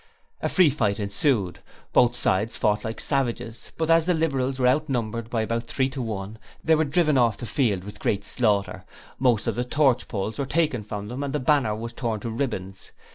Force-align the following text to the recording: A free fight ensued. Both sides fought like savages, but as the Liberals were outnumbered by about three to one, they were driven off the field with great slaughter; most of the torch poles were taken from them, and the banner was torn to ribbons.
A 0.41 0.49
free 0.49 0.71
fight 0.71 0.99
ensued. 0.99 1.59
Both 1.93 2.15
sides 2.15 2.57
fought 2.57 2.83
like 2.83 2.99
savages, 2.99 3.71
but 3.77 3.91
as 3.91 4.07
the 4.07 4.15
Liberals 4.15 4.57
were 4.57 4.67
outnumbered 4.67 5.29
by 5.29 5.43
about 5.43 5.65
three 5.67 5.89
to 5.89 6.01
one, 6.01 6.39
they 6.63 6.73
were 6.73 6.85
driven 6.85 7.19
off 7.19 7.37
the 7.37 7.45
field 7.45 7.83
with 7.83 7.99
great 7.99 8.23
slaughter; 8.25 8.83
most 9.19 9.45
of 9.45 9.53
the 9.53 9.63
torch 9.63 10.07
poles 10.07 10.39
were 10.39 10.47
taken 10.47 10.83
from 10.83 11.07
them, 11.07 11.21
and 11.21 11.33
the 11.33 11.39
banner 11.39 11.75
was 11.75 11.93
torn 11.93 12.19
to 12.21 12.31
ribbons. 12.31 12.91